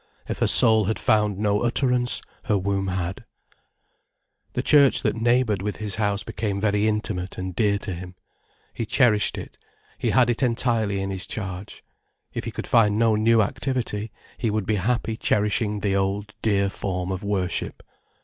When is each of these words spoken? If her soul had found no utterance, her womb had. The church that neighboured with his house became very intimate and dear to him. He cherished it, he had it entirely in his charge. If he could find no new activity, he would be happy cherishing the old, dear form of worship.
If 0.27 0.39
her 0.39 0.47
soul 0.47 0.85
had 0.85 0.97
found 0.97 1.37
no 1.37 1.61
utterance, 1.61 2.23
her 2.45 2.57
womb 2.57 2.87
had. 2.87 3.23
The 4.53 4.63
church 4.63 5.03
that 5.03 5.15
neighboured 5.15 5.61
with 5.61 5.77
his 5.77 5.97
house 5.97 6.23
became 6.23 6.59
very 6.59 6.87
intimate 6.87 7.37
and 7.37 7.55
dear 7.55 7.77
to 7.77 7.93
him. 7.93 8.15
He 8.73 8.87
cherished 8.87 9.37
it, 9.37 9.59
he 9.99 10.09
had 10.09 10.31
it 10.31 10.41
entirely 10.41 11.01
in 11.03 11.11
his 11.11 11.27
charge. 11.27 11.83
If 12.33 12.45
he 12.45 12.51
could 12.51 12.65
find 12.65 12.97
no 12.97 13.13
new 13.13 13.43
activity, 13.43 14.11
he 14.39 14.49
would 14.49 14.65
be 14.65 14.77
happy 14.77 15.17
cherishing 15.17 15.81
the 15.81 15.95
old, 15.95 16.33
dear 16.41 16.71
form 16.71 17.11
of 17.11 17.23
worship. 17.23 17.83